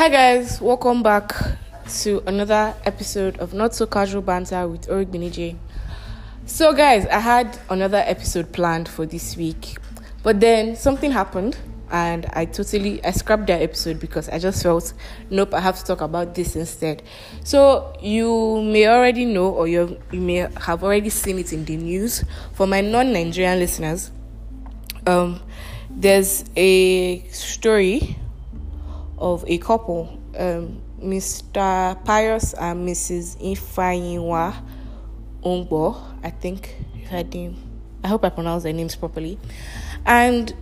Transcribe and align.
Hi 0.00 0.08
guys, 0.08 0.62
welcome 0.62 1.02
back 1.02 1.30
to 2.00 2.22
another 2.26 2.74
episode 2.86 3.36
of 3.38 3.52
Not 3.52 3.74
So 3.74 3.84
Casual 3.84 4.22
Banter 4.22 4.66
with 4.66 4.88
Orig 4.88 5.12
Binije. 5.12 5.58
So 6.46 6.72
guys, 6.72 7.04
I 7.04 7.18
had 7.18 7.58
another 7.68 7.98
episode 8.06 8.50
planned 8.50 8.88
for 8.88 9.04
this 9.04 9.36
week, 9.36 9.76
but 10.22 10.40
then 10.40 10.74
something 10.74 11.10
happened 11.10 11.58
and 11.90 12.24
I 12.32 12.46
totally 12.46 13.04
I 13.04 13.10
scrapped 13.10 13.46
that 13.48 13.60
episode 13.60 14.00
because 14.00 14.30
I 14.30 14.38
just 14.38 14.62
felt 14.62 14.94
nope, 15.28 15.52
I 15.52 15.60
have 15.60 15.78
to 15.78 15.84
talk 15.84 16.00
about 16.00 16.34
this 16.34 16.56
instead. 16.56 17.02
So 17.44 17.94
you 18.00 18.62
may 18.62 18.88
already 18.88 19.26
know 19.26 19.50
or 19.50 19.68
you 19.68 20.00
you 20.12 20.22
may 20.22 20.48
have 20.62 20.82
already 20.82 21.10
seen 21.10 21.38
it 21.38 21.52
in 21.52 21.66
the 21.66 21.76
news. 21.76 22.24
For 22.54 22.66
my 22.66 22.80
non-Nigerian 22.80 23.58
listeners, 23.58 24.12
um 25.06 25.42
there's 25.90 26.46
a 26.56 27.20
story 27.28 28.16
of 29.20 29.44
a 29.46 29.58
couple, 29.58 30.18
um, 30.38 30.80
Mr. 31.00 32.02
Pius 32.04 32.54
and 32.54 32.88
Mrs. 32.88 33.36
Ifeyinwa 33.40 34.54
Ongbo, 35.44 36.00
I 36.22 36.30
think 36.30 36.74
her 37.10 37.22
name. 37.22 37.56
I 38.02 38.08
hope 38.08 38.24
I 38.24 38.30
pronounced 38.30 38.64
their 38.64 38.72
names 38.72 38.96
properly. 38.96 39.38
And 40.06 40.54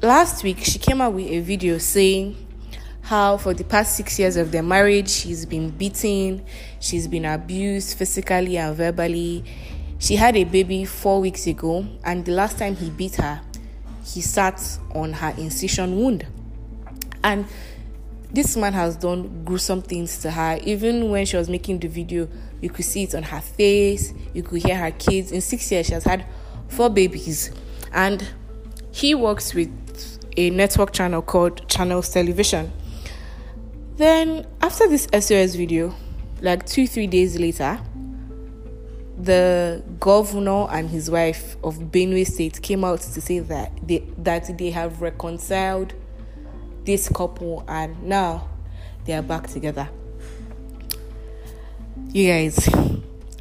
last 0.00 0.42
week, 0.42 0.58
she 0.60 0.78
came 0.78 1.00
out 1.00 1.12
with 1.12 1.26
a 1.26 1.40
video 1.40 1.78
saying 1.78 2.36
how 3.02 3.36
for 3.36 3.52
the 3.52 3.64
past 3.64 3.96
six 3.96 4.18
years 4.18 4.36
of 4.36 4.52
their 4.52 4.62
marriage, 4.62 5.10
she's 5.10 5.44
been 5.44 5.70
beaten, 5.70 6.44
she's 6.80 7.08
been 7.08 7.24
abused 7.24 7.96
physically 7.98 8.56
and 8.56 8.76
verbally. 8.76 9.44
She 9.98 10.16
had 10.16 10.36
a 10.36 10.44
baby 10.44 10.84
four 10.84 11.20
weeks 11.20 11.46
ago, 11.46 11.86
and 12.04 12.24
the 12.24 12.32
last 12.32 12.58
time 12.58 12.74
he 12.74 12.90
beat 12.90 13.16
her, 13.16 13.40
he 14.04 14.20
sat 14.20 14.60
on 14.94 15.12
her 15.12 15.34
incision 15.38 15.96
wound. 15.96 16.26
And 17.22 17.46
this 18.32 18.56
man 18.56 18.72
has 18.72 18.96
done 18.96 19.44
gruesome 19.44 19.82
things 19.82 20.18
to 20.18 20.30
her. 20.30 20.58
Even 20.64 21.10
when 21.10 21.26
she 21.26 21.36
was 21.36 21.48
making 21.48 21.78
the 21.78 21.88
video, 21.88 22.28
you 22.60 22.70
could 22.70 22.84
see 22.84 23.02
it 23.02 23.14
on 23.14 23.22
her 23.22 23.40
face, 23.40 24.14
you 24.32 24.42
could 24.42 24.62
hear 24.62 24.76
her 24.76 24.90
kids. 24.90 25.32
In 25.32 25.40
six 25.40 25.70
years, 25.70 25.86
she 25.86 25.92
has 25.92 26.04
had 26.04 26.24
four 26.68 26.88
babies. 26.88 27.50
And 27.92 28.26
he 28.90 29.14
works 29.14 29.54
with 29.54 29.70
a 30.36 30.50
network 30.50 30.92
channel 30.92 31.20
called 31.20 31.68
Channels 31.68 32.08
Television. 32.08 32.72
Then, 33.96 34.46
after 34.62 34.88
this 34.88 35.06
SOS 35.12 35.54
video, 35.54 35.94
like 36.40 36.64
two, 36.64 36.86
three 36.86 37.06
days 37.06 37.38
later, 37.38 37.78
the 39.18 39.82
governor 40.00 40.68
and 40.70 40.88
his 40.88 41.10
wife 41.10 41.56
of 41.62 41.76
Benue 41.76 42.26
State 42.26 42.62
came 42.62 42.82
out 42.82 43.00
to 43.00 43.20
say 43.20 43.40
that 43.40 43.70
they 43.86 43.98
that 44.18 44.56
they 44.56 44.70
have 44.70 45.02
reconciled 45.02 45.92
this 46.84 47.08
couple 47.08 47.64
and 47.68 48.02
now 48.02 48.48
they 49.04 49.12
are 49.12 49.22
back 49.22 49.46
together. 49.46 49.88
You 52.12 52.28
guys, 52.28 52.68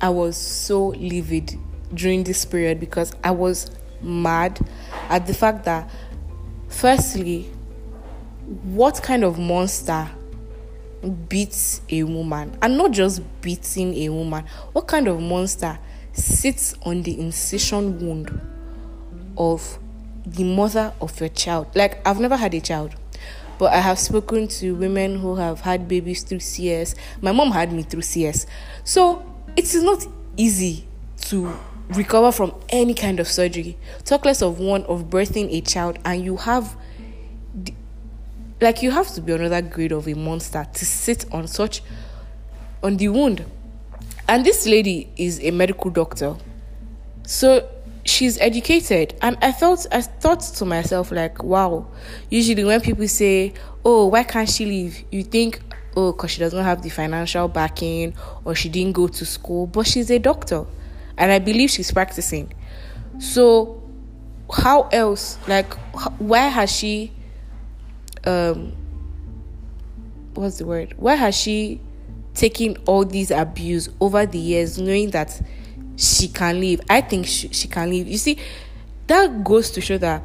I 0.02 0.10
was 0.10 0.38
so 0.38 0.88
livid 0.88 1.58
during 1.94 2.24
this 2.24 2.46
period 2.46 2.80
because 2.80 3.14
I 3.24 3.32
was 3.32 3.70
mad 4.02 4.60
at 5.10 5.28
the 5.28 5.34
fact 5.34 5.66
that, 5.66 5.90
firstly, 6.70 7.52
what 8.64 9.02
kind 9.04 9.24
of 9.24 9.38
monster 9.38 10.10
beats 11.28 11.82
a 11.90 12.04
woman 12.04 12.56
and 12.62 12.78
not 12.78 12.92
just 12.92 13.22
beating 13.42 13.94
a 13.96 14.10
woman, 14.10 14.46
what 14.74 14.88
kind 14.88 15.08
of 15.08 15.20
monster 15.20 15.78
sits 16.14 16.76
on 16.84 17.04
the 17.04 17.20
incision 17.20 18.00
wound 18.00 18.42
of 19.38 19.80
the 20.26 20.44
mother 20.44 20.94
of 21.02 21.20
your 21.20 21.30
child? 21.30 21.68
Like, 21.76 22.06
I've 22.08 22.20
never 22.20 22.38
had 22.38 22.54
a 22.54 22.62
child 22.62 22.96
but 23.62 23.74
I 23.74 23.78
have 23.80 24.00
spoken 24.00 24.48
to 24.48 24.74
women 24.74 25.20
who 25.20 25.36
have 25.36 25.60
had 25.60 25.88
babies 25.88 26.24
through 26.24 26.40
CS. 26.40 26.96
My 27.22 27.32
mom 27.32 27.52
had 27.52 27.72
me 27.72 27.84
through 27.84 28.02
CS. 28.02 28.48
So 28.84 29.24
it 29.56 29.66
is 29.66 29.84
not 29.84 30.04
easy 30.36 30.88
to 31.28 31.54
recover 31.90 32.32
from 32.32 32.56
any 32.70 32.96
kind 32.96 33.20
of 33.20 33.28
surgery. 33.28 33.78
Talk 34.04 34.26
less 34.26 34.42
of 34.42 34.58
one 34.58 34.84
of 34.86 35.12
birthing 35.12 35.54
a 35.54 35.62
child, 35.62 36.00
and 36.06 36.26
you 36.26 36.38
have. 36.38 36.76
Like 38.60 38.82
you 38.82 38.90
have 38.90 39.14
to 39.14 39.22
be 39.22 39.32
another 39.32 39.62
grade 39.62 39.92
of 39.92 40.08
a 40.08 40.16
monster 40.16 40.66
to 40.74 40.84
sit 40.84 41.32
on 41.32 41.48
such 41.48 41.84
on 42.82 42.98
the 42.98 43.10
wound 43.10 43.46
and 44.28 44.44
this 44.44 44.66
lady 44.68 45.12
is 45.18 45.40
a 45.44 45.50
medical 45.52 45.90
doctor 45.90 46.36
so 47.26 47.68
she's 48.06 48.38
educated. 48.40 49.16
And 49.22 49.38
i 49.42 49.52
felt 49.52 49.88
i 49.92 50.02
thought 50.02 50.42
to 50.42 50.66
myself 50.66 51.12
like 51.12 51.44
wow. 51.44 51.88
Usually 52.30 52.64
when 52.64 52.82
people 52.82 53.08
say 53.08 53.54
oh 53.86 54.08
why 54.08 54.24
can't 54.24 54.50
she 54.50 54.66
leave? 54.66 55.04
You 55.12 55.24
think 55.24 55.62
oh 55.96 56.12
because 56.12 56.32
she 56.32 56.40
does 56.40 56.54
not 56.54 56.64
have 56.64 56.82
the 56.82 56.90
financial 56.90 57.48
backing 57.48 58.14
or 58.46 58.56
she 58.56 58.70
didn't 58.70 58.94
go 58.94 59.08
to 59.08 59.26
school 59.26 59.68
but 59.68 59.88
she's 59.88 60.10
a 60.10 60.20
doctor. 60.20 60.66
And 61.18 61.32
i 61.32 61.40
believe 61.40 61.70
she's 61.70 61.92
practicing. 61.92 62.54
So 63.20 63.82
how 64.52 64.90
else 64.90 65.38
like 65.48 65.74
why 66.20 66.48
has 66.48 66.76
she 66.76 67.12
um 68.26 68.74
what's 70.34 70.58
the 70.58 70.66
word? 70.66 70.94
Why 70.98 71.16
has 71.16 71.36
she 71.36 71.82
taken 72.34 72.78
all 72.86 73.06
these 73.06 73.32
abuse 73.32 73.90
over 74.00 74.26
the 74.26 74.38
years 74.38 74.78
knowing 74.78 75.12
that 75.12 75.42
she 75.98 76.28
can 76.28 76.60
leave. 76.60 76.82
I 76.90 77.02
think 77.02 77.26
she, 77.26 77.50
she 77.50 77.68
can 77.68 77.90
leave. 77.90 78.08
You 78.08 78.18
see, 78.18 78.38
that 79.08 79.44
goes 79.44 79.72
to 79.72 79.82
show 79.82 79.98
that 79.98 80.24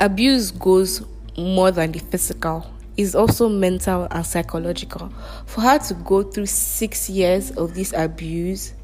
abuse 0.00 0.50
goes 0.50 1.02
more 1.36 1.70
than 1.70 1.92
the 1.92 1.98
physical 1.98 2.66
is 2.96 3.14
also 3.14 3.48
mental 3.48 4.06
and 4.10 4.26
psychological. 4.26 5.12
For 5.46 5.60
her 5.62 5.78
to 5.78 5.94
go 5.94 6.22
through 6.22 6.46
six 6.46 7.08
years 7.08 7.50
of 7.52 7.74
this 7.74 7.92
abuse 7.92 8.74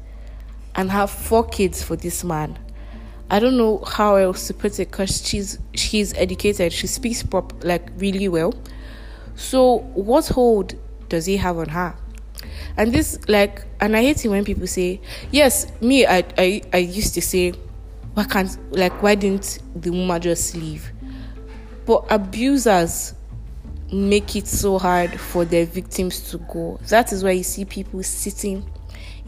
and 0.75 0.89
have 0.91 1.11
four 1.11 1.45
kids 1.45 1.83
for 1.83 1.95
this 1.95 2.23
man, 2.23 2.57
I 3.29 3.39
don't 3.39 3.57
know 3.57 3.83
how 3.85 4.15
else 4.15 4.47
to 4.47 4.53
put 4.53 4.79
it 4.79 4.89
because 4.89 5.27
she's 5.27 5.59
she's 5.73 6.13
educated. 6.13 6.71
She 6.71 6.87
speaks 6.87 7.23
prop 7.23 7.63
like 7.63 7.89
really 7.97 8.27
well. 8.27 8.53
So 9.35 9.79
what 9.93 10.27
hold 10.27 10.75
does 11.09 11.25
he 11.25 11.37
have 11.37 11.57
on 11.57 11.69
her? 11.69 11.95
And 12.77 12.93
this, 12.93 13.17
like, 13.27 13.65
and 13.81 13.95
I 13.95 14.03
hate 14.03 14.23
it 14.23 14.29
when 14.29 14.45
people 14.45 14.67
say, 14.67 15.01
yes, 15.31 15.71
me, 15.81 16.05
I, 16.05 16.23
I, 16.37 16.61
I 16.71 16.77
used 16.77 17.15
to 17.15 17.21
say, 17.21 17.51
why 18.13 18.23
can't, 18.23 18.55
like, 18.71 19.01
why 19.01 19.15
didn't 19.15 19.59
the 19.75 19.89
woman 19.89 20.21
just 20.21 20.55
leave? 20.55 20.91
But 21.85 22.05
abusers 22.09 23.13
make 23.91 24.35
it 24.35 24.47
so 24.47 24.77
hard 24.77 25.19
for 25.19 25.45
their 25.45 25.65
victims 25.65 26.29
to 26.31 26.37
go. 26.37 26.79
That 26.89 27.11
is 27.11 27.23
why 27.23 27.31
you 27.31 27.43
see 27.43 27.65
people 27.65 28.03
sitting 28.03 28.69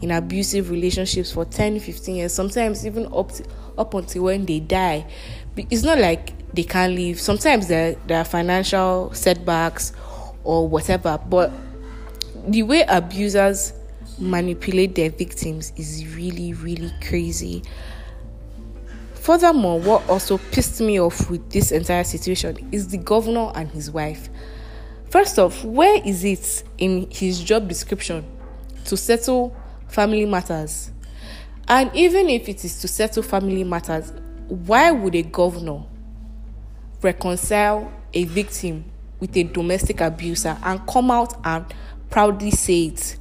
in 0.00 0.10
abusive 0.10 0.70
relationships 0.70 1.32
for 1.32 1.44
10, 1.44 1.80
15 1.80 2.16
years, 2.16 2.32
sometimes 2.32 2.86
even 2.86 3.06
up 3.12 3.32
to, 3.32 3.44
up 3.76 3.94
until 3.94 4.24
when 4.24 4.46
they 4.46 4.60
die. 4.60 5.06
It's 5.56 5.82
not 5.82 5.98
like 5.98 6.32
they 6.54 6.62
can't 6.62 6.94
leave. 6.94 7.20
Sometimes 7.20 7.68
there, 7.68 7.96
there 8.06 8.18
are 8.20 8.24
financial 8.24 9.12
setbacks 9.12 9.92
or 10.44 10.68
whatever, 10.68 11.18
but 11.28 11.52
the 12.46 12.62
way 12.62 12.84
abusers 12.88 13.72
manipulate 14.18 14.94
their 14.94 15.10
victims 15.10 15.72
is 15.76 16.06
really, 16.14 16.52
really 16.54 16.92
crazy. 17.08 17.62
Furthermore, 19.14 19.80
what 19.80 20.08
also 20.08 20.38
pissed 20.38 20.80
me 20.80 21.00
off 21.00 21.30
with 21.30 21.50
this 21.50 21.72
entire 21.72 22.04
situation 22.04 22.68
is 22.72 22.88
the 22.88 22.96
governor 22.98 23.52
and 23.54 23.70
his 23.70 23.90
wife. 23.90 24.28
First 25.10 25.38
off, 25.38 25.64
where 25.64 26.00
is 26.04 26.24
it 26.24 26.64
in 26.78 27.10
his 27.10 27.42
job 27.42 27.68
description 27.68 28.24
to 28.86 28.96
settle 28.96 29.54
family 29.88 30.24
matters? 30.24 30.90
And 31.68 31.94
even 31.94 32.28
if 32.28 32.48
it 32.48 32.64
is 32.64 32.80
to 32.80 32.88
settle 32.88 33.22
family 33.22 33.64
matters, 33.64 34.12
why 34.48 34.90
would 34.90 35.14
a 35.14 35.22
governor 35.22 35.82
reconcile 37.02 37.92
a 38.12 38.24
victim 38.24 38.84
with 39.20 39.36
a 39.36 39.44
domestic 39.44 40.00
abuser 40.00 40.56
and 40.64 40.84
come 40.86 41.10
out 41.10 41.34
and 41.44 41.64
proudly 42.10 42.50
say 42.50 42.86
it. 42.86 43.16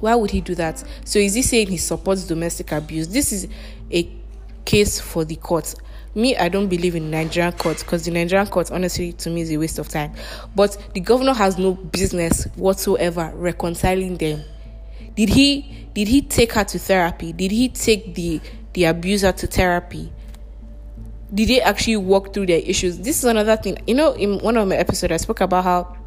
Why 0.00 0.14
would 0.14 0.30
he 0.30 0.40
do 0.40 0.54
that? 0.56 0.82
So 1.04 1.18
is 1.18 1.34
he 1.34 1.42
saying 1.42 1.68
he 1.68 1.76
supports 1.76 2.24
domestic 2.24 2.72
abuse? 2.72 3.08
This 3.08 3.32
is 3.32 3.48
a 3.90 4.08
case 4.64 5.00
for 5.00 5.24
the 5.24 5.36
court. 5.36 5.74
Me, 6.14 6.36
I 6.36 6.48
don't 6.48 6.68
believe 6.68 6.94
in 6.94 7.10
Nigerian 7.10 7.52
courts 7.52 7.82
because 7.82 8.04
the 8.04 8.10
Nigerian 8.10 8.46
court, 8.46 8.70
honestly, 8.70 9.12
to 9.14 9.30
me, 9.30 9.42
is 9.42 9.50
a 9.50 9.56
waste 9.56 9.78
of 9.78 9.88
time. 9.88 10.12
But 10.54 10.76
the 10.94 11.00
governor 11.00 11.32
has 11.34 11.58
no 11.58 11.74
business 11.74 12.44
whatsoever 12.56 13.32
reconciling 13.34 14.16
them. 14.16 14.42
Did 15.14 15.28
he? 15.30 15.88
Did 15.94 16.08
he 16.08 16.22
take 16.22 16.52
her 16.52 16.64
to 16.64 16.78
therapy? 16.78 17.32
Did 17.32 17.50
he 17.50 17.68
take 17.68 18.14
the 18.14 18.40
the 18.72 18.84
abuser 18.84 19.32
to 19.32 19.46
therapy? 19.46 20.12
Did 21.34 21.48
they 21.48 21.60
actually 21.60 21.96
walk 21.96 22.32
through 22.32 22.46
their 22.46 22.60
issues? 22.60 22.98
This 22.98 23.18
is 23.18 23.24
another 23.24 23.56
thing. 23.56 23.78
You 23.86 23.94
know, 23.94 24.12
in 24.12 24.38
one 24.38 24.56
of 24.56 24.66
my 24.66 24.76
episodes, 24.76 25.12
I 25.12 25.16
spoke 25.18 25.40
about 25.40 25.64
how 25.64 25.97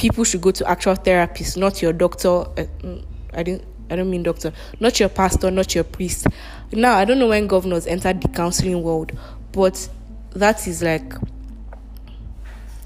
people 0.00 0.24
should 0.24 0.40
go 0.40 0.50
to 0.50 0.66
actual 0.66 0.94
therapists, 0.96 1.58
not 1.58 1.82
your 1.82 1.92
doctor. 1.92 2.28
Uh, 2.28 2.64
mm, 2.80 3.04
I 3.34 3.42
didn't. 3.42 3.64
I 3.90 3.96
don't 3.96 4.08
mean 4.08 4.22
doctor, 4.22 4.52
not 4.78 4.98
your 5.00 5.08
pastor, 5.08 5.50
not 5.50 5.74
your 5.74 5.84
priest. 5.84 6.26
Now 6.72 6.96
I 6.96 7.04
don't 7.04 7.18
know 7.18 7.28
when 7.28 7.46
governors 7.48 7.86
entered 7.86 8.22
the 8.22 8.28
counseling 8.28 8.82
world, 8.82 9.12
but 9.52 9.88
that 10.30 10.66
is 10.66 10.82
like 10.82 11.12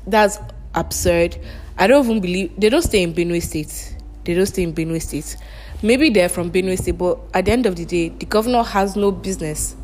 that's 0.06 0.38
absurd. 0.74 1.38
I 1.78 1.84
I 1.84 1.86
don't 1.86 2.04
even 2.04 2.20
believe 2.20 2.52
they 2.58 2.68
don't 2.68 2.82
stay 2.82 3.02
in 3.02 3.14
Benue 3.14 3.40
State. 3.42 3.96
They 4.24 4.34
don't 4.34 4.46
stay 4.46 4.62
in 4.62 4.74
Benue 4.74 5.00
State. 5.00 5.36
Maybe 5.82 6.08
they're 6.10 6.30
from 6.30 6.50
Benue 6.50 6.78
State, 6.78 6.96
but 6.98 7.18
at 7.34 7.44
the 7.44 7.52
end 7.52 7.66
of 7.66 7.76
the 7.76 7.84
day, 7.84 8.08
the 8.08 8.26
governor 8.26 8.62
has 8.62 8.96
no 8.96 9.12
business 9.12 9.76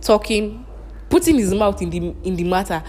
talking, 0.00 0.64
putting 1.10 1.36
his 1.36 1.52
mouth 1.52 1.82
in 1.82 1.90
the 1.90 2.14
in 2.24 2.36
the 2.36 2.44
matter, 2.44 2.82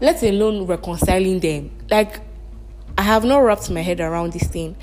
let 0.00 0.20
alone 0.22 0.66
reconciling 0.66 1.38
them. 1.38 1.70
Like 1.90 2.20
I 2.96 3.02
have 3.02 3.24
not 3.24 3.38
wrapped 3.38 3.70
my 3.70 3.80
head 3.80 4.00
around 4.00 4.32
this 4.32 4.46
thing. 4.46 4.76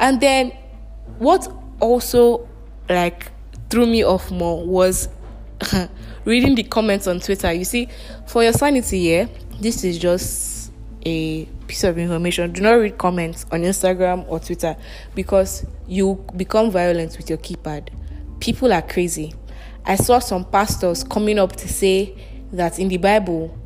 And 0.00 0.20
then 0.20 0.52
what 1.18 1.50
also 1.80 2.48
like 2.88 3.30
threw 3.70 3.86
me 3.86 4.04
off 4.04 4.30
more 4.30 4.64
was 4.64 5.08
reading 6.24 6.54
the 6.54 6.62
comments 6.64 7.06
on 7.06 7.20
Twitter. 7.20 7.52
You 7.52 7.64
see, 7.64 7.88
for 8.26 8.42
your 8.42 8.52
sanity 8.52 9.00
here, 9.00 9.28
this 9.60 9.84
is 9.84 9.98
just 9.98 10.72
a 11.06 11.44
piece 11.66 11.84
of 11.84 11.98
information. 11.98 12.52
Do 12.52 12.62
not 12.62 12.72
read 12.72 12.98
comments 12.98 13.46
on 13.52 13.62
Instagram 13.62 14.24
or 14.28 14.40
Twitter 14.40 14.76
because 15.14 15.66
you 15.86 16.24
become 16.36 16.70
violent 16.70 17.16
with 17.16 17.28
your 17.28 17.38
keypad. 17.38 17.88
People 18.40 18.72
are 18.72 18.82
crazy. 18.82 19.34
I 19.84 19.96
saw 19.96 20.18
some 20.18 20.44
pastors 20.44 21.04
coming 21.04 21.38
up 21.38 21.56
to 21.56 21.68
say 21.68 22.16
that 22.52 22.78
in 22.78 22.88
the 22.88 22.96
Bible, 22.96 23.56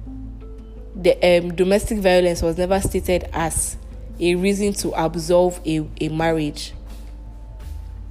the 0.94 1.38
um, 1.38 1.54
domestic 1.54 1.98
violence 1.98 2.42
was 2.42 2.58
never 2.58 2.80
stated 2.80 3.28
as 3.32 3.76
a 4.20 4.34
reason 4.34 4.72
to 4.74 4.90
absolve 4.92 5.60
a, 5.66 5.86
a 6.00 6.08
marriage. 6.08 6.72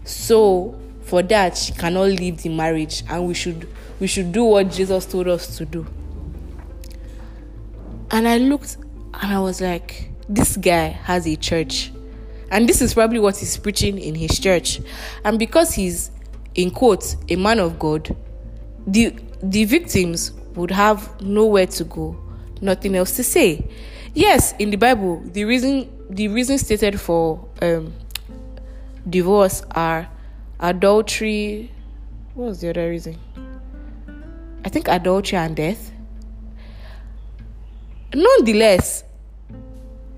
So 0.03 0.79
for 1.03 1.23
that 1.23 1.57
she 1.57 1.73
cannot 1.73 2.09
leave 2.09 2.41
the 2.41 2.49
marriage 2.49 3.03
and 3.09 3.25
we 3.27 3.33
should 3.33 3.67
we 3.99 4.07
should 4.07 4.31
do 4.31 4.43
what 4.43 4.71
Jesus 4.71 5.05
told 5.05 5.27
us 5.27 5.57
to 5.57 5.65
do. 5.65 5.85
And 8.11 8.27
I 8.27 8.37
looked 8.37 8.77
and 9.13 9.33
I 9.33 9.39
was 9.39 9.59
like, 9.61 10.09
this 10.29 10.57
guy 10.57 10.87
has 10.87 11.25
a 11.25 11.35
church. 11.35 11.91
And 12.51 12.69
this 12.69 12.81
is 12.81 12.93
probably 12.93 13.19
what 13.19 13.37
he's 13.37 13.57
preaching 13.57 13.97
in 13.99 14.15
his 14.15 14.39
church. 14.39 14.79
And 15.25 15.37
because 15.37 15.73
he's 15.73 16.11
in 16.55 16.71
quotes, 16.71 17.17
a 17.29 17.35
man 17.35 17.59
of 17.59 17.79
God, 17.79 18.15
the 18.85 19.13
the 19.43 19.65
victims 19.65 20.31
would 20.55 20.71
have 20.71 21.21
nowhere 21.21 21.67
to 21.67 21.83
go, 21.83 22.17
nothing 22.61 22.95
else 22.95 23.15
to 23.17 23.23
say. 23.23 23.67
Yes, 24.13 24.53
in 24.57 24.71
the 24.71 24.77
Bible, 24.77 25.21
the 25.25 25.45
reason 25.45 25.89
the 26.09 26.27
reasons 26.29 26.61
stated 26.61 26.99
for 26.99 27.47
um, 27.61 27.93
divorce 29.09 29.61
are 29.71 30.07
adultery. 30.59 31.71
What 32.33 32.47
was 32.47 32.61
the 32.61 32.69
other 32.69 32.89
reason? 32.89 33.17
I 34.63 34.69
think 34.69 34.87
adultery 34.87 35.37
and 35.37 35.55
death. 35.55 35.91
Nonetheless, 38.13 39.03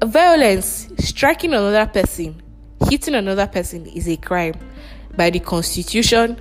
violence, 0.04 0.90
striking 1.00 1.54
another 1.54 1.88
person, 1.88 2.42
hitting 2.90 3.16
another 3.16 3.48
person 3.48 3.86
is 3.88 4.08
a 4.08 4.18
crime 4.18 4.54
by 5.16 5.30
the 5.30 5.40
constitution 5.40 6.40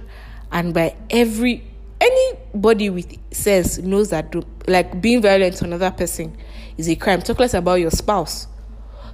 and 0.52 0.72
by 0.72 0.94
every 1.10 1.64
anybody 2.00 2.90
with 2.90 3.16
sense 3.34 3.78
knows 3.78 4.10
that 4.10 4.32
like 4.68 5.00
being 5.00 5.20
violent 5.20 5.56
to 5.56 5.64
another 5.64 5.90
person 5.90 6.36
is 6.76 6.88
a 6.88 6.94
crime 6.94 7.20
talk 7.20 7.40
less 7.40 7.54
about 7.54 7.74
your 7.74 7.90
spouse 7.90 8.46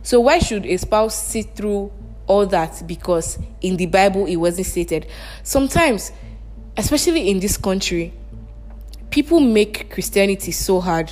so 0.05 0.21
why 0.21 0.39
should 0.39 0.65
a 0.67 0.77
spouse 0.77 1.21
sit 1.21 1.57
through 1.57 1.91
all 2.29 2.47
that? 2.47 2.85
Because 2.87 3.39
in 3.61 3.77
the 3.77 3.87
bible 3.87 4.27
it 4.27 4.37
wasn't 4.37 4.69
stated. 4.69 5.07
Sometimes 5.43 6.13
especially 6.77 7.29
in 7.31 7.41
this 7.41 7.57
country 7.57 8.13
people 9.11 9.39
make 9.39 9.91
christianity 9.91 10.51
so 10.51 10.81
hard 10.81 11.11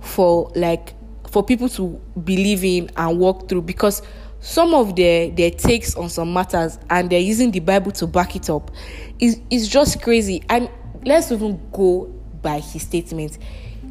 for 0.00 0.50
like 0.54 0.94
for 1.30 1.42
people 1.42 1.66
to 1.66 1.98
believe 2.22 2.62
in 2.62 2.90
and 2.96 3.18
walk 3.18 3.48
through 3.48 3.62
because 3.62 4.02
some 4.40 4.74
of 4.74 4.94
their 4.96 5.30
their 5.30 5.50
takes 5.50 5.94
on 5.94 6.10
some 6.10 6.32
matters 6.32 6.78
and 6.90 7.08
they're 7.08 7.20
using 7.20 7.50
the 7.50 7.60
bible 7.60 7.92
to 7.92 8.06
back 8.06 8.36
it 8.36 8.50
up 8.50 8.70
is 9.18 9.40
is 9.50 9.68
just 9.68 10.02
crazy. 10.02 10.42
And 10.48 10.68
let's 11.06 11.30
even 11.32 11.60
go 11.72 12.06
by 12.42 12.58
his 12.58 12.82
statement 12.82 13.38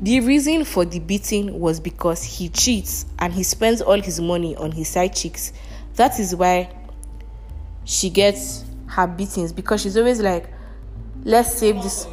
the 0.02 0.20
reason 0.22 0.66
for 0.66 0.84
the 0.84 0.98
beating 0.98 1.60
was 1.60 1.80
because 1.80 2.24
he 2.24 2.50
cheats 2.50 3.06
and 3.20 3.32
he 3.32 3.44
spends 3.44 3.82
all 3.82 4.02
his 4.02 4.20
money 4.20 4.56
on 4.56 4.72
his 4.72 4.88
side 4.88 5.16
chicks. 5.16 5.54
That 5.96 6.20
is 6.20 6.36
why 6.36 6.74
she 7.86 8.10
gets 8.10 8.66
her 8.88 9.06
beatings 9.06 9.54
because 9.54 9.82
she's 9.82 9.96
always 9.96 10.20
like 10.20 10.52
let's 11.24 11.54
save 11.54 11.76
this. 11.84 12.08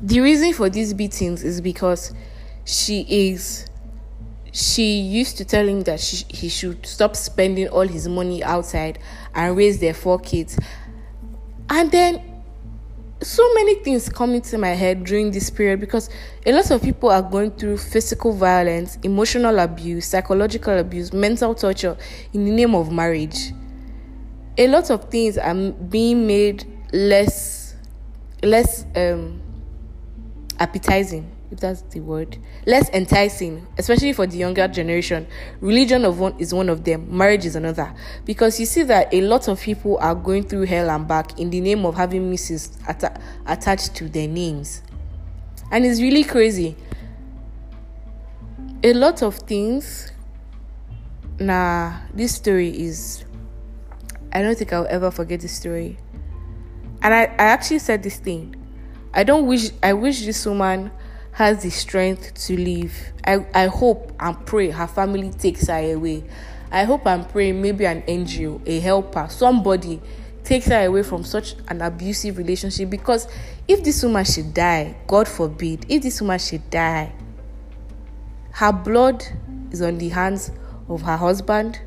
The 0.00 0.20
reason 0.20 0.54
for 0.54 0.70
these 0.70 0.94
beatings 0.94 1.44
is 1.44 1.60
because 1.60 2.14
she 2.64 3.00
is 3.08 3.66
she 4.56 5.00
used 5.00 5.36
to 5.36 5.44
tell 5.44 5.68
him 5.68 5.82
that 5.82 6.00
she, 6.00 6.24
he 6.30 6.48
should 6.48 6.86
stop 6.86 7.14
spending 7.14 7.68
all 7.68 7.86
his 7.86 8.08
money 8.08 8.42
outside 8.42 8.98
and 9.34 9.54
raise 9.54 9.80
their 9.80 9.92
four 9.92 10.18
kids. 10.18 10.58
And 11.68 11.92
then 11.92 12.42
so 13.20 13.46
many 13.52 13.74
things 13.74 14.08
come 14.08 14.32
into 14.32 14.56
my 14.56 14.70
head 14.70 15.04
during 15.04 15.30
this 15.30 15.50
period 15.50 15.78
because 15.78 16.08
a 16.46 16.52
lot 16.52 16.70
of 16.70 16.80
people 16.80 17.10
are 17.10 17.20
going 17.20 17.50
through 17.50 17.76
physical 17.76 18.32
violence 18.32 18.96
emotional 19.02 19.58
abuse 19.58 20.06
psychological 20.06 20.78
abuse 20.78 21.12
mental 21.12 21.54
torture 21.54 21.94
in 22.32 22.46
the 22.46 22.50
name 22.50 22.74
of 22.74 22.90
marriage. 22.90 23.52
A 24.56 24.68
lot 24.68 24.90
of 24.90 25.10
things 25.10 25.36
are 25.36 25.54
being 25.54 26.26
made 26.26 26.64
less 26.94 27.74
less 28.42 28.86
um 28.96 29.38
appetizing 30.58 31.35
if 31.50 31.60
that's 31.60 31.82
the 31.82 32.00
word 32.00 32.36
less 32.66 32.88
enticing 32.90 33.66
especially 33.78 34.12
for 34.12 34.26
the 34.26 34.36
younger 34.36 34.66
generation. 34.68 35.26
Religion 35.60 36.04
of 36.04 36.18
one 36.18 36.34
is 36.38 36.52
one 36.52 36.68
of 36.68 36.84
them. 36.84 37.06
Marriage 37.16 37.44
is 37.44 37.56
another. 37.56 37.94
Because 38.24 38.58
you 38.58 38.66
see 38.66 38.82
that 38.84 39.12
a 39.12 39.20
lot 39.20 39.48
of 39.48 39.60
people 39.60 39.98
are 39.98 40.14
going 40.14 40.44
through 40.44 40.66
hell 40.66 40.90
and 40.90 41.06
back 41.06 41.38
in 41.38 41.50
the 41.50 41.60
name 41.60 41.84
of 41.86 41.94
having 41.94 42.32
mrs 42.32 42.76
atta- 42.88 43.20
attached 43.46 43.94
to 43.96 44.08
their 44.08 44.28
names. 44.28 44.82
And 45.70 45.84
it's 45.84 46.00
really 46.00 46.24
crazy. 46.24 46.76
A 48.82 48.92
lot 48.92 49.22
of 49.22 49.36
things 49.36 50.12
nah 51.38 51.92
this 52.14 52.34
story 52.34 52.70
is 52.70 53.26
i 54.32 54.40
don't 54.40 54.56
think 54.56 54.72
i'll 54.72 54.86
ever 54.88 55.10
forget 55.10 55.40
this 55.40 55.52
story. 55.52 55.96
And 57.02 57.14
i, 57.14 57.22
I 57.24 57.44
actually 57.52 57.78
said 57.78 58.02
this 58.02 58.16
thing. 58.16 58.56
I 59.12 59.24
don't 59.24 59.46
wish 59.46 59.70
I 59.82 59.92
wish 59.94 60.24
this 60.24 60.44
woman 60.44 60.90
has 61.36 61.62
the 61.62 61.68
strength 61.68 62.32
to 62.32 62.56
leave. 62.56 63.12
I, 63.22 63.44
I 63.52 63.66
hope 63.66 64.10
and 64.18 64.46
pray 64.46 64.70
her 64.70 64.86
family 64.86 65.28
takes 65.28 65.66
her 65.66 65.94
away. 65.94 66.24
I 66.72 66.84
hope 66.84 67.06
and 67.06 67.28
pray 67.28 67.52
maybe 67.52 67.84
an 67.84 68.00
NGO, 68.08 68.66
a 68.66 68.80
helper, 68.80 69.26
somebody 69.28 70.00
takes 70.44 70.64
her 70.68 70.86
away 70.86 71.02
from 71.02 71.24
such 71.24 71.54
an 71.68 71.82
abusive 71.82 72.38
relationship 72.38 72.88
because 72.88 73.28
if 73.68 73.84
this 73.84 74.02
woman 74.02 74.24
should 74.24 74.54
die, 74.54 74.96
God 75.06 75.28
forbid, 75.28 75.84
if 75.90 76.02
this 76.02 76.22
woman 76.22 76.38
should 76.38 76.70
die, 76.70 77.12
her 78.52 78.72
blood 78.72 79.22
is 79.70 79.82
on 79.82 79.98
the 79.98 80.08
hands 80.08 80.50
of 80.88 81.02
her 81.02 81.18
husband 81.18 81.78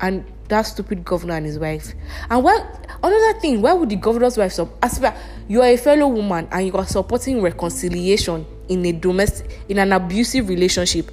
and 0.00 0.24
that 0.50 0.62
stupid 0.62 1.04
governor 1.04 1.34
and 1.34 1.46
his 1.46 1.58
wife. 1.58 1.94
And 2.28 2.44
why 2.44 2.58
another 3.02 3.40
thing, 3.40 3.62
why 3.62 3.72
would 3.72 3.88
the 3.88 3.96
governor's 3.96 4.36
wife 4.36 4.52
support 4.52 4.78
as 4.82 5.02
you 5.48 5.62
are 5.62 5.68
a 5.68 5.76
fellow 5.76 6.08
woman 6.08 6.46
and 6.52 6.66
you 6.66 6.72
are 6.74 6.86
supporting 6.86 7.40
reconciliation 7.40 8.46
in 8.68 8.84
a 8.86 8.92
domestic 8.92 9.60
in 9.68 9.78
an 9.78 9.92
abusive 9.92 10.48
relationship? 10.48 11.10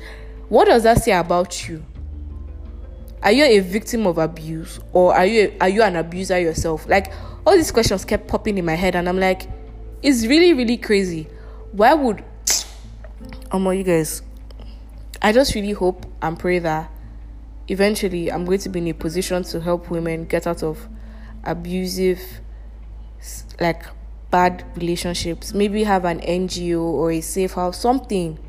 What 0.49 0.65
does 0.65 0.83
that 0.83 1.03
say 1.03 1.11
about 1.13 1.67
you? 1.67 1.83
Are 3.23 3.31
you 3.31 3.45
a 3.45 3.59
victim 3.59 4.05
of 4.05 4.17
abuse 4.17 4.79
or 4.93 5.15
are 5.15 5.25
you 5.25 5.53
a, 5.59 5.63
are 5.63 5.69
you 5.69 5.81
an 5.83 5.95
abuser 5.95 6.39
yourself? 6.39 6.87
Like 6.87 7.11
all 7.45 7.55
these 7.55 7.71
questions 7.71 8.05
kept 8.05 8.27
popping 8.27 8.57
in 8.57 8.65
my 8.65 8.75
head 8.75 8.95
and 8.95 9.09
I'm 9.09 9.19
like, 9.19 9.47
it's 10.03 10.25
really, 10.25 10.53
really 10.53 10.77
crazy. 10.77 11.27
Why 11.71 11.93
would 11.93 12.23
um 13.51 13.65
you 13.73 13.83
guys 13.83 14.21
I 15.21 15.31
just 15.31 15.55
really 15.55 15.71
hope 15.71 16.05
and 16.21 16.37
pray 16.37 16.59
that 16.59 16.91
eventually 17.67 18.31
I'm 18.31 18.45
going 18.45 18.59
to 18.59 18.69
be 18.69 18.79
in 18.79 18.87
a 18.87 18.93
position 18.93 19.43
to 19.43 19.59
help 19.61 19.89
women 19.89 20.25
get 20.25 20.47
out 20.47 20.63
of 20.63 20.87
abusive, 21.43 22.19
like 23.59 23.83
bad 24.31 24.65
relationships. 24.75 25.53
Maybe 25.53 25.83
have 25.83 26.05
an 26.05 26.19
NGO 26.21 26.79
or 26.79 27.11
a 27.11 27.21
safe 27.21 27.53
house, 27.53 27.79
something. 27.79 28.39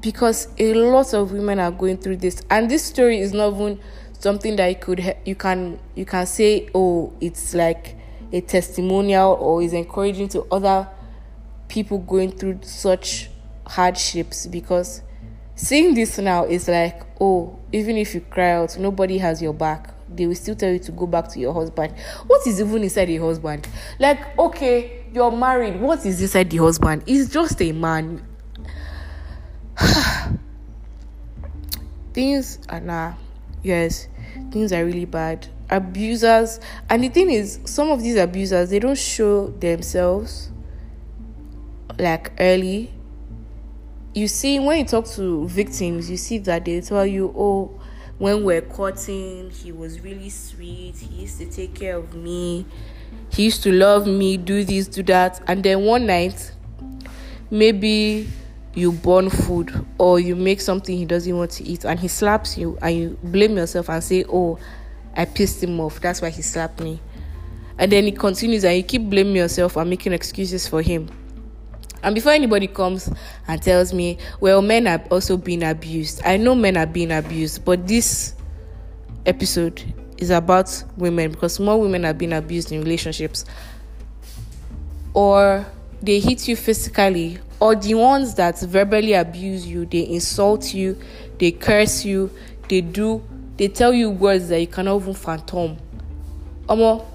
Because 0.00 0.48
a 0.58 0.74
lot 0.74 1.14
of 1.14 1.32
women 1.32 1.58
are 1.58 1.70
going 1.70 1.96
through 1.96 2.18
this, 2.18 2.42
and 2.50 2.70
this 2.70 2.84
story 2.84 3.20
is 3.20 3.32
not 3.32 3.54
even 3.54 3.80
something 4.18 4.56
that 4.56 4.68
you 4.68 4.76
could 4.76 5.16
you 5.24 5.34
can 5.34 5.78
you 5.94 6.04
can 6.04 6.26
say, 6.26 6.68
oh, 6.74 7.12
it's 7.20 7.54
like 7.54 7.96
a 8.32 8.40
testimonial 8.40 9.32
or 9.40 9.62
is 9.62 9.72
encouraging 9.72 10.28
to 10.28 10.42
other 10.50 10.88
people 11.68 11.98
going 11.98 12.32
through 12.32 12.58
such 12.62 13.30
hardships 13.66 14.46
because 14.46 15.02
seeing 15.54 15.94
this 15.94 16.18
now 16.18 16.44
is 16.44 16.68
like, 16.68 17.02
oh, 17.20 17.58
even 17.72 17.96
if 17.96 18.14
you 18.14 18.20
cry 18.20 18.52
out, 18.52 18.78
nobody 18.78 19.18
has 19.18 19.42
your 19.42 19.54
back. 19.54 19.90
they 20.16 20.26
will 20.26 20.34
still 20.34 20.54
tell 20.54 20.70
you 20.70 20.78
to 20.78 20.92
go 20.92 21.06
back 21.06 21.28
to 21.28 21.40
your 21.40 21.52
husband. 21.52 21.92
What 22.26 22.46
is 22.46 22.60
even 22.60 22.82
inside 22.82 23.10
a 23.10 23.16
husband? 23.16 23.66
Like, 23.98 24.38
okay, 24.38 25.04
you're 25.12 25.32
married. 25.32 25.80
What 25.80 26.04
is 26.06 26.20
inside 26.20 26.50
the 26.50 26.58
husband? 26.58 27.02
He's 27.06 27.32
just 27.32 27.60
a 27.60 27.72
man. 27.72 28.24
things 32.12 32.58
are 32.68 32.80
nah, 32.80 33.14
yes, 33.62 34.08
things 34.50 34.72
are 34.72 34.84
really 34.84 35.04
bad. 35.04 35.48
Abusers, 35.70 36.60
and 36.90 37.02
the 37.02 37.08
thing 37.08 37.30
is, 37.30 37.58
some 37.64 37.90
of 37.90 38.02
these 38.02 38.16
abusers 38.16 38.70
they 38.70 38.78
don't 38.78 38.98
show 38.98 39.48
themselves 39.48 40.50
like 41.98 42.32
early. 42.38 42.92
You 44.14 44.28
see, 44.28 44.60
when 44.60 44.78
you 44.78 44.84
talk 44.84 45.06
to 45.06 45.48
victims, 45.48 46.08
you 46.08 46.16
see 46.16 46.38
that 46.38 46.64
they 46.64 46.80
tell 46.80 47.04
you, 47.04 47.34
oh, 47.36 47.80
when 48.18 48.44
we're 48.44 48.62
courting, 48.62 49.50
he 49.50 49.72
was 49.72 49.98
really 50.02 50.30
sweet. 50.30 50.96
He 50.96 51.22
used 51.22 51.38
to 51.40 51.46
take 51.46 51.74
care 51.74 51.96
of 51.96 52.14
me. 52.14 52.64
He 53.32 53.42
used 53.46 53.64
to 53.64 53.72
love 53.72 54.06
me, 54.06 54.36
do 54.36 54.62
this, 54.62 54.86
do 54.86 55.02
that. 55.02 55.42
And 55.48 55.64
then 55.64 55.82
one 55.82 56.06
night, 56.06 56.52
maybe 57.50 58.28
you 58.74 58.92
burn 58.92 59.30
food 59.30 59.84
or 59.98 60.20
you 60.20 60.36
make 60.36 60.60
something 60.60 60.96
he 60.96 61.06
doesn't 61.06 61.36
want 61.36 61.50
to 61.52 61.64
eat 61.64 61.84
and 61.84 61.98
he 61.98 62.06
slaps 62.06 62.56
you 62.56 62.78
and 62.82 62.96
you 62.96 63.18
blame 63.24 63.56
yourself 63.56 63.88
and 63.88 64.02
say, 64.02 64.24
Oh, 64.28 64.60
I 65.16 65.24
pissed 65.24 65.60
him 65.60 65.80
off. 65.80 66.00
That's 66.00 66.22
why 66.22 66.30
he 66.30 66.42
slapped 66.42 66.80
me. 66.80 67.00
And 67.80 67.90
then 67.90 68.04
he 68.04 68.12
continues 68.12 68.64
and 68.64 68.76
you 68.76 68.84
keep 68.84 69.02
blaming 69.02 69.34
yourself 69.34 69.76
and 69.76 69.90
making 69.90 70.12
excuses 70.12 70.68
for 70.68 70.82
him. 70.82 71.08
And 72.04 72.14
before 72.14 72.32
anybody 72.32 72.66
comes 72.66 73.10
and 73.48 73.62
tells 73.62 73.94
me, 73.94 74.18
well, 74.38 74.60
men 74.60 74.86
are 74.86 75.02
also 75.10 75.38
being 75.38 75.62
abused, 75.62 76.20
I 76.24 76.36
know 76.36 76.54
men 76.54 76.76
are 76.76 76.86
being 76.86 77.10
abused, 77.10 77.64
but 77.64 77.88
this 77.88 78.34
episode 79.24 79.82
is 80.18 80.28
about 80.30 80.84
women 80.98 81.32
because 81.32 81.58
more 81.58 81.80
women 81.80 82.04
are 82.04 82.12
being 82.12 82.34
abused 82.34 82.72
in 82.72 82.82
relationships. 82.82 83.46
Or 85.14 85.64
they 86.02 86.20
hit 86.20 86.46
you 86.46 86.56
physically, 86.56 87.38
or 87.58 87.74
the 87.74 87.94
ones 87.94 88.34
that 88.34 88.60
verbally 88.60 89.14
abuse 89.14 89.66
you, 89.66 89.86
they 89.86 90.06
insult 90.06 90.74
you, 90.74 91.00
they 91.38 91.52
curse 91.52 92.04
you, 92.04 92.30
they 92.68 92.82
do, 92.82 93.22
they 93.56 93.68
tell 93.68 93.94
you 93.94 94.10
words 94.10 94.48
that 94.48 94.60
you 94.60 94.66
cannot 94.66 95.00
even 95.00 95.14
fathom. 95.14 95.78
Omo, 96.66 97.06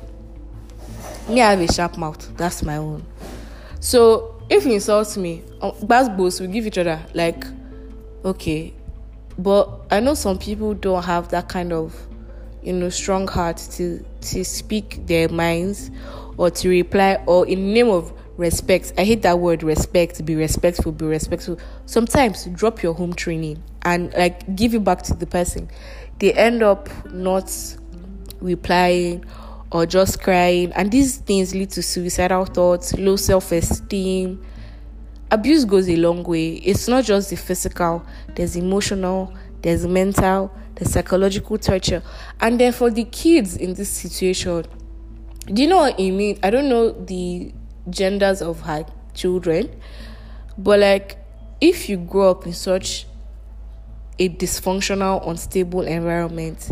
me 1.27 1.41
I 1.41 1.51
have 1.51 1.61
a 1.61 1.71
sharp 1.71 1.97
mouth. 1.97 2.35
That's 2.37 2.63
my 2.63 2.77
own. 2.77 3.05
So 3.79 4.38
if 4.49 4.63
he 4.63 4.73
insults 4.73 5.17
me, 5.17 5.43
um, 5.61 5.73
boss 5.81 6.39
we 6.39 6.47
give 6.47 6.65
each 6.65 6.77
other 6.77 6.99
like, 7.13 7.45
okay. 8.25 8.73
But 9.37 9.69
I 9.89 9.99
know 9.99 10.15
some 10.15 10.37
people 10.37 10.73
don't 10.73 11.03
have 11.03 11.29
that 11.29 11.47
kind 11.47 11.71
of, 11.71 11.95
you 12.61 12.73
know, 12.73 12.89
strong 12.89 13.27
heart 13.27 13.57
to 13.73 14.03
to 14.21 14.43
speak 14.43 15.05
their 15.07 15.29
minds 15.29 15.91
or 16.37 16.49
to 16.49 16.69
reply 16.69 17.23
or 17.25 17.47
in 17.47 17.73
name 17.73 17.89
of 17.89 18.11
respect. 18.37 18.93
I 18.97 19.03
hate 19.03 19.21
that 19.21 19.39
word 19.39 19.63
respect, 19.63 20.25
be 20.25 20.35
respectful, 20.35 20.91
be 20.91 21.05
respectful. 21.05 21.59
Sometimes 21.85 22.45
drop 22.45 22.81
your 22.81 22.93
home 22.93 23.13
training 23.13 23.63
and 23.83 24.13
like 24.13 24.55
give 24.55 24.73
it 24.73 24.83
back 24.83 25.03
to 25.03 25.13
the 25.13 25.25
person. 25.25 25.69
They 26.19 26.33
end 26.33 26.63
up 26.63 26.89
not 27.11 27.53
replying 28.41 29.25
or 29.71 29.85
just 29.85 30.21
crying. 30.21 30.71
And 30.73 30.91
these 30.91 31.17
things 31.17 31.53
lead 31.53 31.69
to 31.71 31.81
suicidal 31.83 32.45
thoughts, 32.45 32.93
low 32.95 33.15
self 33.15 33.51
esteem. 33.51 34.43
Abuse 35.31 35.65
goes 35.65 35.87
a 35.89 35.95
long 35.95 36.23
way. 36.23 36.55
It's 36.55 36.87
not 36.87 37.03
just 37.05 37.29
the 37.29 37.35
physical, 37.37 38.03
there's 38.35 38.55
emotional, 38.55 39.33
there's 39.61 39.85
mental, 39.85 40.51
there's 40.75 40.91
psychological 40.91 41.57
torture. 41.57 42.01
And 42.39 42.59
then 42.59 42.73
for 42.73 42.89
the 42.89 43.03
kids 43.03 43.55
in 43.55 43.75
this 43.75 43.89
situation, 43.89 44.65
do 45.45 45.61
you 45.61 45.67
know 45.67 45.77
what 45.77 45.95
I 45.99 46.09
mean? 46.09 46.39
I 46.41 46.49
don't 46.49 46.69
know 46.69 46.91
the 46.91 47.53
genders 47.89 48.41
of 48.41 48.61
her 48.61 48.85
children, 49.13 49.69
but 50.57 50.79
like 50.79 51.17
if 51.61 51.89
you 51.89 51.97
grow 51.97 52.31
up 52.31 52.45
in 52.45 52.53
such 52.53 53.05
a 54.17 54.29
dysfunctional, 54.29 55.27
unstable 55.27 55.81
environment, 55.81 56.71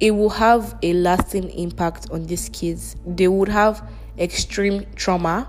it 0.00 0.10
will 0.10 0.30
have 0.30 0.78
a 0.82 0.92
lasting 0.92 1.50
impact 1.50 2.10
on 2.10 2.26
these 2.26 2.48
kids. 2.50 2.96
They 3.06 3.28
would 3.28 3.48
have 3.48 3.88
extreme 4.18 4.86
trauma. 4.94 5.48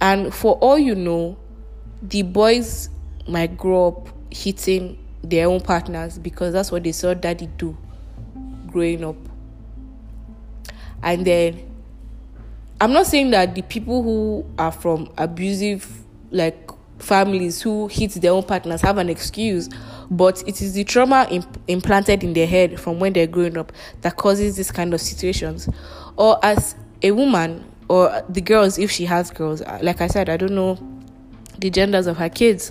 And 0.00 0.34
for 0.34 0.54
all 0.56 0.78
you 0.78 0.94
know, 0.94 1.38
the 2.02 2.22
boys 2.22 2.88
might 3.28 3.56
grow 3.56 3.88
up 3.88 4.08
hitting 4.30 4.98
their 5.22 5.48
own 5.48 5.60
partners 5.60 6.18
because 6.18 6.52
that's 6.52 6.72
what 6.72 6.84
they 6.84 6.92
saw 6.92 7.14
daddy 7.14 7.46
do 7.58 7.76
growing 8.66 9.04
up. 9.04 9.16
And 11.02 11.26
then 11.26 11.70
I'm 12.80 12.92
not 12.92 13.06
saying 13.06 13.30
that 13.30 13.54
the 13.54 13.62
people 13.62 14.02
who 14.02 14.46
are 14.58 14.72
from 14.72 15.12
abusive 15.18 16.04
like 16.30 16.70
families 16.98 17.60
who 17.62 17.88
hit 17.88 18.12
their 18.12 18.32
own 18.32 18.42
partners 18.42 18.80
have 18.82 18.98
an 18.98 19.08
excuse 19.08 19.68
but 20.10 20.42
it 20.46 20.60
is 20.60 20.74
the 20.74 20.84
trauma 20.84 21.26
imp- 21.30 21.60
implanted 21.68 22.24
in 22.24 22.32
their 22.32 22.46
head 22.46 22.80
from 22.80 22.98
when 22.98 23.12
they're 23.12 23.26
growing 23.26 23.56
up 23.56 23.72
that 24.00 24.16
causes 24.16 24.56
this 24.56 24.70
kind 24.70 24.92
of 24.92 25.00
situations. 25.00 25.68
Or 26.16 26.38
as 26.44 26.74
a 27.02 27.12
woman 27.12 27.64
or 27.88 28.22
the 28.28 28.40
girls 28.40 28.78
if 28.78 28.90
she 28.90 29.04
has 29.04 29.30
girls 29.32 29.62
uh, 29.62 29.78
like 29.82 30.00
i 30.00 30.06
said 30.06 30.28
i 30.28 30.36
don't 30.36 30.52
know 30.54 30.78
the 31.58 31.70
genders 31.70 32.06
of 32.06 32.16
her 32.16 32.28
kids 32.28 32.70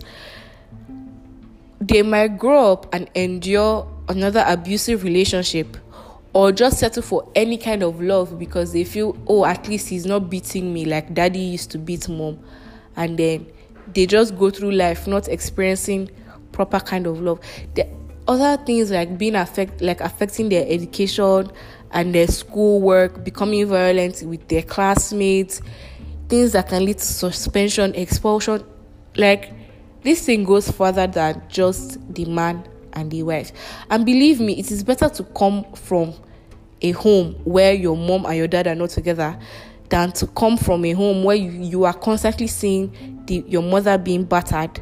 they 1.82 2.02
might 2.02 2.38
grow 2.38 2.72
up 2.72 2.94
and 2.94 3.10
endure 3.16 3.88
another 4.08 4.44
abusive 4.48 5.04
relationship 5.04 5.78
or 6.34 6.52
just 6.52 6.80
settle 6.80 7.02
for 7.02 7.30
any 7.36 7.58
kind 7.58 7.84
of 7.84 8.02
love 8.02 8.38
because 8.38 8.74
they 8.74 8.84
feel 8.84 9.18
oh 9.28 9.46
at 9.46 9.68
least 9.68 9.88
he's 9.90 10.06
not 10.06 10.30
beating 10.30 10.74
me 10.74 10.86
like 10.86 11.14
daddy 11.14 11.40
used 11.40 11.72
to 11.72 11.78
beat 11.78 12.08
mom. 12.10 12.40
And 12.96 13.18
then 13.18 13.48
they 13.94 14.06
just 14.06 14.38
go 14.38 14.50
through 14.50 14.72
life 14.72 15.08
not 15.08 15.28
experiencing 15.28 16.10
proper 16.60 16.82
kind 16.82 17.08
of 17.08 17.22
love. 17.22 17.40
The 17.76 17.88
other 18.28 18.62
things 18.64 18.92
like 18.92 19.18
being 19.18 19.36
affect 19.36 19.82
like 19.82 20.02
affecting 20.02 20.50
their 20.50 20.66
education 20.68 21.50
and 21.92 22.14
their 22.14 22.28
schoolwork, 22.28 23.24
becoming 23.24 23.66
violent 23.66 24.22
with 24.24 24.46
their 24.50 24.62
classmates, 24.62 25.62
things 26.28 26.52
that 26.52 26.68
can 26.68 26.84
lead 26.84 26.98
to 26.98 27.06
suspension, 27.06 27.96
expulsion. 27.96 28.64
Like 29.16 29.54
this 30.04 30.26
thing 30.26 30.44
goes 30.44 30.70
further 30.70 31.08
than 31.08 31.42
just 31.48 31.98
the 32.14 32.26
man 32.26 32.68
and 32.92 33.10
the 33.10 33.24
wife. 33.24 33.54
And 33.90 34.06
believe 34.06 34.42
me, 34.42 34.60
it 34.60 34.70
is 34.70 34.84
better 34.84 35.08
to 35.08 35.24
come 35.24 35.66
from 35.76 36.14
a 36.82 36.92
home 36.92 37.36
where 37.46 37.74
your 37.74 37.96
mom 37.96 38.26
and 38.26 38.36
your 38.36 38.48
dad 38.48 38.68
are 38.68 38.76
not 38.76 38.90
together 38.90 39.40
than 39.88 40.12
to 40.12 40.28
come 40.28 40.58
from 40.58 40.84
a 40.84 40.92
home 40.92 41.24
where 41.24 41.38
you, 41.38 41.52
you 41.52 41.84
are 41.86 41.94
constantly 41.94 42.48
seeing 42.48 43.24
the, 43.28 43.46
your 43.48 43.64
mother 43.64 43.98
being 43.98 44.26
battered 44.26 44.80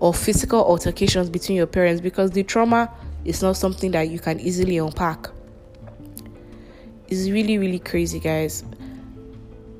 or 0.00 0.12
physical 0.12 0.60
altercations 0.60 1.30
between 1.30 1.56
your 1.56 1.66
parents 1.66 2.00
because 2.00 2.30
the 2.30 2.42
trauma 2.42 2.92
is 3.24 3.42
not 3.42 3.56
something 3.56 3.90
that 3.92 4.08
you 4.08 4.18
can 4.18 4.38
easily 4.40 4.78
unpack. 4.78 5.28
It's 7.08 7.28
really, 7.30 7.58
really 7.58 7.78
crazy, 7.78 8.20
guys. 8.20 8.64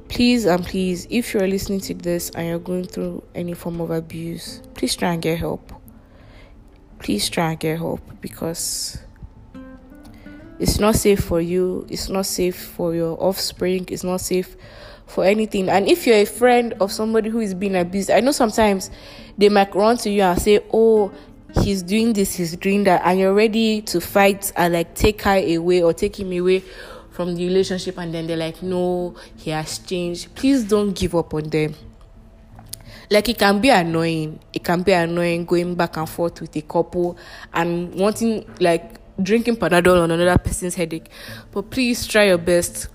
Please 0.08 0.46
and 0.46 0.64
please, 0.64 1.06
if 1.10 1.34
you're 1.34 1.48
listening 1.48 1.80
to 1.80 1.94
this 1.94 2.30
and 2.30 2.46
you're 2.46 2.58
going 2.58 2.84
through 2.84 3.22
any 3.34 3.54
form 3.54 3.80
of 3.80 3.90
abuse, 3.90 4.62
please 4.74 4.94
try 4.94 5.12
and 5.12 5.20
get 5.20 5.38
help. 5.38 5.72
Please 7.00 7.28
try 7.28 7.50
and 7.50 7.60
get 7.60 7.78
help 7.78 8.00
because 8.20 8.98
it's 10.58 10.78
not 10.78 10.94
safe 10.94 11.20
for 11.20 11.40
you, 11.40 11.86
it's 11.90 12.08
not 12.08 12.24
safe 12.26 12.56
for 12.56 12.94
your 12.94 13.20
offspring, 13.22 13.86
it's 13.90 14.04
not 14.04 14.20
safe 14.20 14.56
for 15.06 15.24
anything. 15.24 15.68
And 15.68 15.88
if 15.88 16.06
you're 16.06 16.16
a 16.16 16.24
friend 16.24 16.74
of 16.80 16.92
somebody 16.92 17.30
who 17.30 17.40
is 17.40 17.54
being 17.54 17.76
abused, 17.76 18.10
I 18.10 18.20
know 18.20 18.32
sometimes 18.32 18.90
they 19.38 19.48
might 19.48 19.74
run 19.74 19.96
to 19.98 20.10
you 20.10 20.22
and 20.22 20.40
say, 20.40 20.60
Oh, 20.72 21.12
he's 21.62 21.82
doing 21.82 22.12
this, 22.12 22.34
he's 22.34 22.56
doing 22.56 22.84
that, 22.84 23.02
and 23.04 23.18
you're 23.18 23.34
ready 23.34 23.80
to 23.82 24.00
fight 24.00 24.52
and 24.56 24.74
like 24.74 24.94
take 24.94 25.22
her 25.22 25.36
away 25.36 25.82
or 25.82 25.92
take 25.92 26.18
him 26.18 26.32
away 26.32 26.62
from 27.10 27.34
the 27.34 27.46
relationship, 27.46 27.96
and 27.98 28.12
then 28.12 28.26
they're 28.26 28.36
like, 28.36 28.62
No, 28.62 29.14
he 29.36 29.50
has 29.50 29.78
changed. 29.78 30.34
Please 30.34 30.64
don't 30.64 30.92
give 30.92 31.14
up 31.14 31.32
on 31.34 31.44
them. 31.44 31.74
Like 33.08 33.28
it 33.28 33.38
can 33.38 33.60
be 33.60 33.70
annoying. 33.70 34.40
It 34.52 34.64
can 34.64 34.82
be 34.82 34.92
annoying 34.92 35.44
going 35.44 35.76
back 35.76 35.96
and 35.96 36.08
forth 36.08 36.40
with 36.40 36.56
a 36.56 36.62
couple 36.62 37.16
and 37.54 37.94
wanting 37.94 38.44
like 38.58 38.98
drinking 39.22 39.56
Panadol 39.56 40.02
on 40.02 40.10
another 40.10 40.36
person's 40.38 40.74
headache. 40.74 41.08
But 41.52 41.70
please 41.70 42.06
try 42.06 42.24
your 42.24 42.38
best 42.38 42.88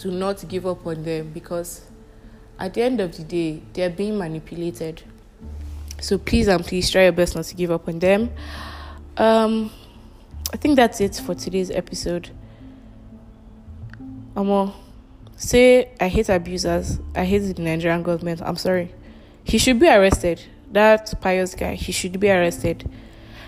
to 0.00 0.10
not 0.10 0.46
give 0.48 0.66
up 0.66 0.86
on 0.86 1.02
them 1.02 1.30
because 1.32 1.82
at 2.58 2.74
the 2.74 2.82
end 2.82 3.00
of 3.00 3.16
the 3.16 3.22
day, 3.22 3.62
they're 3.72 3.90
being 3.90 4.16
manipulated. 4.16 5.02
So 6.00 6.16
please 6.16 6.48
and 6.48 6.64
please 6.64 6.90
try 6.90 7.04
your 7.04 7.12
best 7.12 7.36
not 7.36 7.44
to 7.46 7.54
give 7.54 7.70
up 7.70 7.86
on 7.88 7.98
them. 7.98 8.30
Um, 9.16 9.70
I 10.52 10.56
think 10.56 10.76
that's 10.76 11.00
it 11.00 11.16
for 11.16 11.34
today's 11.34 11.70
episode. 11.70 12.30
Amo, 14.36 14.72
say 15.36 15.90
I 16.00 16.08
hate 16.08 16.28
abusers. 16.30 16.98
I 17.14 17.24
hate 17.24 17.54
the 17.54 17.62
Nigerian 17.62 18.02
government. 18.02 18.40
I'm 18.42 18.56
sorry. 18.56 18.94
He 19.44 19.58
should 19.58 19.78
be 19.78 19.88
arrested. 19.88 20.42
That 20.72 21.20
Pius 21.20 21.54
guy, 21.54 21.74
he 21.74 21.92
should 21.92 22.18
be 22.18 22.30
arrested. 22.30 22.90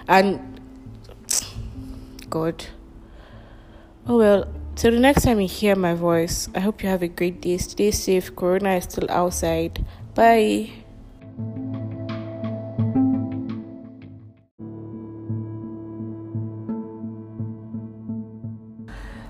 And 0.07 0.61
God. 2.31 2.67
Oh 4.07 4.19
well, 4.19 4.53
till 4.75 4.93
the 4.93 5.01
next 5.01 5.23
time 5.23 5.41
you 5.41 5.49
hear 5.49 5.77
my 5.77 5.95
voice, 5.95 6.49
I 6.55 6.61
hope 6.61 6.83
you 6.83 6.89
have 6.89 7.03
a 7.03 7.09
great 7.09 7.41
day. 7.41 7.59
Stay 7.59 7.91
safe. 7.91 8.35
Corona 8.35 8.75
is 8.77 8.85
still 8.85 9.11
outside. 9.11 9.85
Bye. 10.15 10.71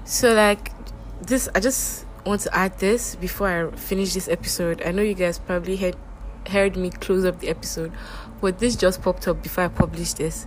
So 0.05 0.35
like 0.35 0.73
this 1.27 1.49
I 1.55 1.61
just 1.61 2.05
want 2.27 2.43
to 2.43 2.55
add 2.55 2.79
this 2.79 3.15
before 3.15 3.49
I 3.49 3.77
finish 3.77 4.15
this 4.15 4.29
episode. 4.29 4.83
I 4.85 4.93
know 4.93 5.03
you 5.03 5.15
guys 5.15 5.39
probably 5.39 5.77
heard 5.77 5.97
heard 6.49 6.77
me 6.77 6.91
close 6.91 7.25
up 7.25 7.41
the 7.41 7.49
episode, 7.49 7.93
but 8.41 8.59
this 8.59 8.77
just 8.77 9.01
popped 9.01 9.27
up 9.29 9.43
before 9.43 9.65
I 9.65 9.69
published 9.69 10.19
this. 10.19 10.47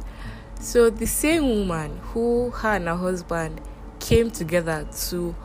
So 0.59 0.89
the 0.89 1.07
same 1.07 1.49
woman 1.49 1.99
who 2.03 2.51
her 2.51 2.75
and 2.75 2.87
her 2.87 2.95
husband 2.95 3.61
came 4.05 4.29
together 4.29 4.87
to 5.09 5.35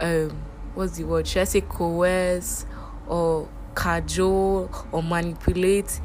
um 0.00 0.30
what's 0.74 0.96
the 0.96 1.04
word? 1.04 1.26
Should 1.26 1.42
I 1.42 1.44
say 1.44 1.60
coerce 1.60 2.66
or 3.06 3.48
cajole 3.76 4.68
or 4.90 5.02
manipulate 5.02 6.00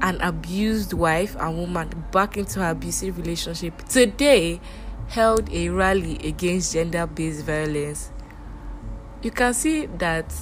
an 0.00 0.20
abused 0.20 0.92
wife 0.92 1.34
and 1.36 1.58
woman 1.58 2.04
back 2.12 2.36
into 2.36 2.60
her 2.60 2.70
abusive 2.70 3.18
relationship 3.18 3.76
today 3.88 4.60
held 5.08 5.52
a 5.52 5.68
rally 5.70 6.18
against 6.26 6.72
gender 6.72 7.06
based 7.06 7.44
violence. 7.44 8.12
You 9.22 9.32
can 9.32 9.54
see 9.54 9.86
that 9.86 10.32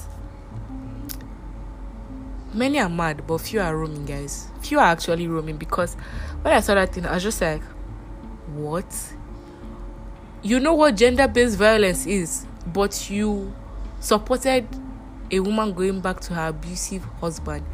many 2.53 2.79
are 2.79 2.89
mad, 2.89 3.25
but 3.25 3.39
few 3.39 3.61
are 3.61 3.75
roaming, 3.75 4.05
guys. 4.05 4.47
Few 4.61 4.79
are 4.79 4.87
actually 4.87 5.27
roaming 5.27 5.57
because 5.57 5.95
when 6.43 6.53
I 6.53 6.59
saw 6.59 6.75
that 6.75 6.93
thing, 6.93 7.05
I 7.07 7.15
was 7.15 7.23
just 7.23 7.41
like, 7.41 7.63
what? 8.53 8.85
You 10.45 10.59
know 10.59 10.75
what 10.75 10.95
gender 10.95 11.27
based 11.27 11.57
violence 11.57 12.05
is, 12.05 12.45
but 12.67 13.09
you 13.09 13.51
supported 13.99 14.67
a 15.31 15.39
woman 15.39 15.73
going 15.73 16.01
back 16.01 16.19
to 16.19 16.35
her 16.35 16.49
abusive 16.49 17.03
husband. 17.19 17.65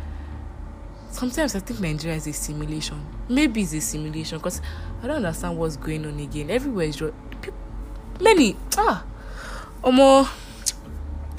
Sometimes 1.10 1.54
I 1.54 1.60
think 1.60 1.82
Nigeria 1.82 2.16
is 2.16 2.28
a 2.28 2.32
simulation. 2.32 3.06
Maybe 3.28 3.63
it's 3.63 3.74
a 3.74 3.82
simulation 3.82 4.38
because 4.38 4.62
I 5.04 5.08
don't 5.08 5.18
understand 5.18 5.58
what's 5.58 5.75
going 5.75 6.06
on 6.06 6.18
again. 6.18 6.50
Everywhere 6.50 6.86
is 6.86 6.96
just. 6.96 7.13
many 8.22 8.56
ah, 8.78 9.04
omo, 9.84 10.25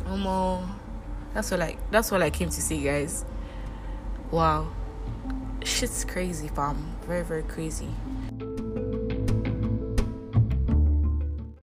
omo. 0.04 0.68
That's 1.32 1.50
what 1.50 1.60
like 1.60 1.78
that's 1.90 2.10
what 2.10 2.20
I 2.20 2.28
came 2.28 2.50
to 2.50 2.60
say, 2.60 2.78
guys. 2.78 3.24
Wow, 4.30 4.68
shit's 5.64 6.04
crazy, 6.04 6.48
fam. 6.48 6.94
Very 7.06 7.24
very 7.24 7.42
crazy. 7.44 7.88